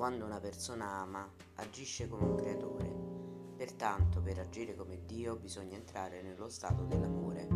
Quando 0.00 0.24
una 0.24 0.40
persona 0.40 0.92
ama, 0.92 1.30
agisce 1.56 2.08
come 2.08 2.24
un 2.24 2.34
creatore. 2.34 3.54
Pertanto, 3.54 4.22
per 4.22 4.38
agire 4.38 4.74
come 4.74 5.04
Dio 5.04 5.36
bisogna 5.36 5.76
entrare 5.76 6.22
nello 6.22 6.48
stato 6.48 6.84
dell'amore. 6.84 7.46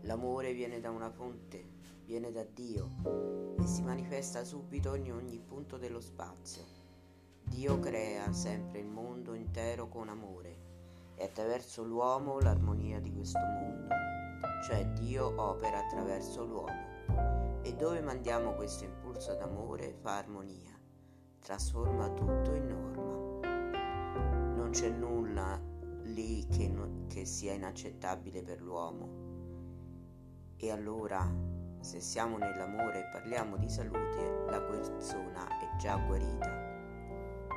L'amore 0.00 0.54
viene 0.54 0.80
da 0.80 0.88
una 0.88 1.10
fonte, 1.10 1.62
viene 2.06 2.32
da 2.32 2.42
Dio 2.42 3.54
e 3.58 3.66
si 3.66 3.82
manifesta 3.82 4.44
subito 4.44 4.94
in 4.94 5.12
ogni 5.12 5.38
punto 5.38 5.76
dello 5.76 6.00
spazio. 6.00 6.62
Dio 7.42 7.78
crea 7.80 8.32
sempre 8.32 8.78
il 8.78 8.86
mondo 8.86 9.34
intero 9.34 9.88
con 9.88 10.08
amore 10.08 10.56
e 11.16 11.24
attraverso 11.24 11.84
l'uomo 11.84 12.40
l'armonia 12.40 12.98
di 12.98 13.12
questo 13.12 13.40
mondo, 13.40 13.88
cioè 14.66 14.86
Dio 14.92 15.38
opera 15.38 15.80
attraverso 15.80 16.46
l'uomo 16.46 17.60
e 17.60 17.74
dove 17.74 18.00
mandiamo 18.00 18.54
questo 18.54 18.84
impulso 18.84 19.34
d'amore 19.34 19.92
fa 20.00 20.16
armonia 20.16 20.75
trasforma 21.46 22.08
tutto 22.08 22.54
in 22.54 22.66
norma. 22.66 23.46
Non 24.56 24.70
c'è 24.72 24.88
nulla 24.88 25.56
lì 26.02 26.44
che, 26.48 26.66
no, 26.66 27.04
che 27.06 27.24
sia 27.24 27.52
inaccettabile 27.52 28.42
per 28.42 28.60
l'uomo. 28.60 29.08
E 30.56 30.72
allora, 30.72 31.24
se 31.78 32.00
siamo 32.00 32.36
nell'amore 32.36 32.98
e 32.98 33.10
parliamo 33.12 33.58
di 33.58 33.68
salute, 33.68 34.44
la 34.50 34.60
persona 34.60 35.46
è 35.60 35.76
già 35.76 35.96
guarita. 35.98 36.50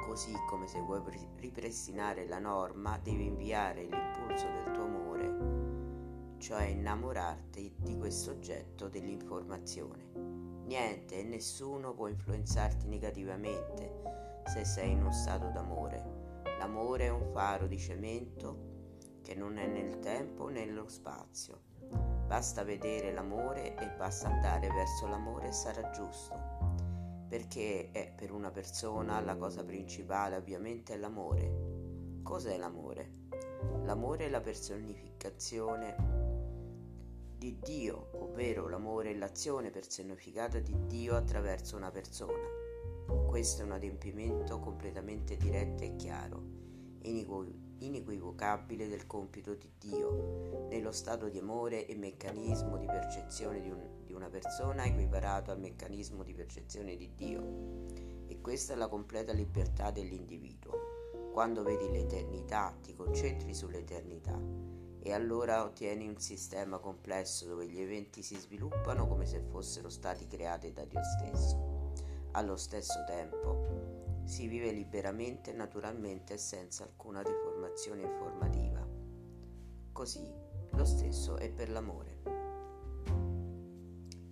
Così 0.05 0.33
come 0.47 0.67
se 0.67 0.79
vuoi 0.81 1.01
ripristinare 1.37 2.27
la 2.27 2.37
norma, 2.37 2.99
devi 2.99 3.25
inviare 3.25 3.85
l'impulso 3.85 4.45
del 4.51 4.71
tuo 4.71 4.83
amore, 4.83 6.37
cioè 6.37 6.65
innamorarti 6.65 7.73
di 7.79 7.97
questo 7.97 8.29
oggetto 8.29 8.87
dell'informazione. 8.87 10.38
Niente 10.69 11.17
e 11.17 11.23
nessuno 11.23 11.95
può 11.95 12.05
influenzarti 12.05 12.85
negativamente 12.85 14.43
se 14.45 14.63
sei 14.65 14.91
in 14.91 14.99
uno 14.99 15.11
stato 15.11 15.49
d'amore. 15.49 16.43
L'amore 16.59 17.05
è 17.05 17.09
un 17.09 17.31
faro 17.33 17.65
di 17.65 17.79
cemento 17.79 19.17
che 19.23 19.33
non 19.33 19.57
è 19.57 19.65
nel 19.65 19.97
tempo 19.97 20.47
né 20.47 20.65
nello 20.65 20.87
spazio. 20.87 21.61
Basta 22.27 22.63
vedere 22.63 23.11
l'amore 23.11 23.75
e 23.77 23.89
basta 23.97 24.27
andare 24.27 24.67
verso 24.67 25.07
l'amore 25.07 25.47
e 25.47 25.53
sarà 25.53 25.89
giusto. 25.89 26.35
Perché 27.27 27.89
è 27.91 28.13
per 28.15 28.31
una 28.31 28.51
persona 28.51 29.19
la 29.21 29.37
cosa 29.37 29.63
principale 29.63 30.35
ovviamente 30.35 30.93
è 30.93 30.97
l'amore. 30.97 32.21
Cos'è 32.21 32.57
l'amore? 32.57 33.09
L'amore 33.85 34.27
è 34.27 34.29
la 34.29 34.41
personificazione 34.41 36.28
Dio, 37.69 38.07
ovvero 38.13 38.67
l'amore 38.67 39.11
e 39.11 39.15
l'azione 39.15 39.69
personificata 39.69 40.57
di 40.57 40.75
Dio 40.87 41.15
attraverso 41.15 41.75
una 41.75 41.91
persona. 41.91 42.47
Questo 43.27 43.61
è 43.61 43.65
un 43.65 43.73
adempimento 43.73 44.57
completamente 44.57 45.37
diretto 45.37 45.83
e 45.83 45.95
chiaro, 45.95 46.41
inequivocabile 47.77 48.87
del 48.87 49.05
compito 49.05 49.53
di 49.53 49.69
Dio, 49.77 50.65
nello 50.67 50.91
stato 50.91 51.29
di 51.29 51.37
amore 51.37 51.85
e 51.85 51.95
meccanismo 51.95 52.75
di 52.75 52.87
percezione 52.87 53.61
di, 53.61 53.69
un, 53.69 54.03
di 54.03 54.13
una 54.13 54.29
persona 54.29 54.85
equiparato 54.85 55.51
al 55.51 55.59
meccanismo 55.59 56.23
di 56.23 56.33
percezione 56.33 56.97
di 56.97 57.13
Dio. 57.13 57.85
E 58.25 58.41
questa 58.41 58.73
è 58.73 58.77
la 58.77 58.87
completa 58.87 59.31
libertà 59.31 59.91
dell'individuo. 59.91 61.31
Quando 61.31 61.61
vedi 61.61 61.87
l'eternità, 61.87 62.75
ti 62.81 62.95
concentri 62.95 63.53
sull'eternità 63.53 64.78
e 65.01 65.13
allora 65.13 65.63
ottieni 65.63 66.07
un 66.07 66.19
sistema 66.19 66.77
complesso 66.77 67.45
dove 67.45 67.67
gli 67.67 67.79
eventi 67.79 68.21
si 68.21 68.35
sviluppano 68.35 69.07
come 69.07 69.25
se 69.25 69.41
fossero 69.41 69.89
stati 69.89 70.27
creati 70.27 70.73
da 70.73 70.83
Dio 70.85 71.01
stesso. 71.03 71.93
Allo 72.31 72.57
stesso 72.57 73.03
tempo 73.07 74.21
si 74.25 74.47
vive 74.47 74.71
liberamente, 74.71 75.53
naturalmente 75.53 76.33
e 76.33 76.37
senza 76.37 76.83
alcuna 76.83 77.21
riformazione 77.21 78.03
informativa. 78.03 78.85
Così 79.91 80.31
lo 80.71 80.85
stesso 80.85 81.37
è 81.37 81.49
per 81.49 81.69
l'amore. 81.69 82.17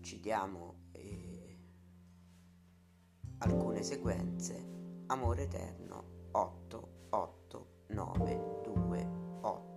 Ci 0.02 0.20
diamo 0.20 0.90
eh, 0.92 1.58
alcune 3.40 3.84
sequenze. 3.84 4.76
Amore 5.08 5.44
eterno 5.44 6.30
8, 6.32 6.90
8, 7.10 7.68
9, 7.88 8.62
2, 8.64 9.26
8. 9.42 9.77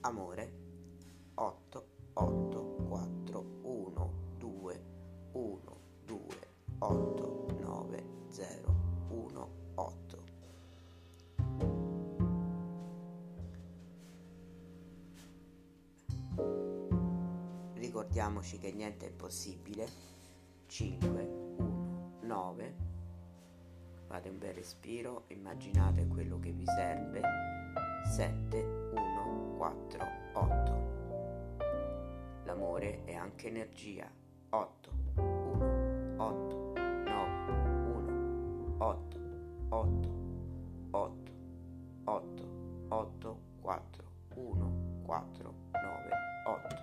amore. 0.00 0.68
8 1.34 1.86
8 2.14 2.76
4 2.88 3.44
1 3.62 4.12
2 4.38 4.84
1 5.32 5.76
2 6.04 6.18
8 6.78 7.46
9 7.58 8.04
0 8.28 8.74
1 9.08 9.50
8 9.74 10.24
ricordiamoci 17.74 18.58
che 18.58 18.72
niente 18.72 19.06
è 19.06 19.10
impossibile. 19.10 19.88
5 20.66 21.08
1 21.56 22.20
9 22.22 22.90
fate 24.10 24.28
un 24.28 24.38
bel 24.38 24.54
respiro, 24.54 25.24
immaginate 25.28 26.06
quello 26.08 26.40
che 26.40 26.50
vi 26.50 26.64
serve. 26.66 27.20
7, 28.12 28.58
1, 28.58 28.69
4, 29.60 30.08
8. 30.32 30.72
L'amore 32.44 33.04
è 33.04 33.12
anche 33.12 33.48
energia. 33.48 34.10
8, 34.48 34.90
1, 35.16 36.14
8, 36.16 36.72
9, 37.04 37.52
1, 37.92 38.76
8, 38.78 39.20
8, 39.68 40.08
8, 40.92 41.32
8, 42.04 42.48
8, 42.88 43.38
4, 43.60 44.04
1, 44.36 45.02
4, 45.02 45.54
9, 45.72 46.08
8. 46.46 46.76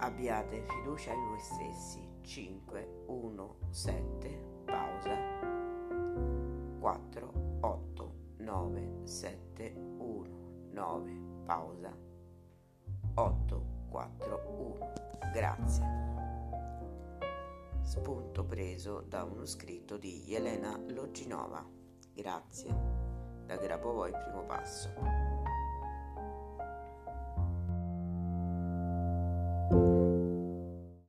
Abbiate 0.00 0.62
fiducia 0.62 1.12
in 1.12 1.24
voi 1.24 1.38
stessi 1.38 2.04
5, 2.22 3.04
1, 3.06 3.54
7, 3.70 4.28
pausa, 4.64 5.16
4, 6.80 7.30
8, 7.30 7.55
9, 8.46 9.00
7, 9.02 9.74
1, 9.98 10.70
9, 10.70 11.20
pausa, 11.44 11.92
8, 13.14 13.66
4, 13.88 14.42
1. 14.46 15.32
Grazie. 15.32 15.84
Spunto 17.82 18.44
preso 18.44 19.00
da 19.00 19.24
uno 19.24 19.44
scritto 19.46 19.96
di 19.96 20.32
Elena 20.32 20.80
Loginova. 20.90 21.68
Grazie. 22.14 22.72
Da 23.46 23.56
Grabovoi 23.56 24.12
primo 24.12 24.44
passo. 24.44 25.35